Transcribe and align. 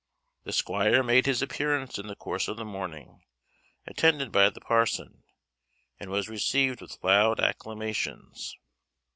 The 0.45 0.51
squire 0.51 1.03
made 1.03 1.27
his 1.27 1.43
appearance 1.43 1.99
in 1.99 2.07
the 2.07 2.15
course 2.15 2.47
of 2.47 2.57
the 2.57 2.65
morning, 2.65 3.21
attended 3.85 4.31
by 4.31 4.49
the 4.49 4.59
parson, 4.59 5.21
and 5.99 6.09
was 6.09 6.27
received 6.27 6.81
with 6.81 6.97
loud 7.03 7.39
acclamations. 7.39 8.57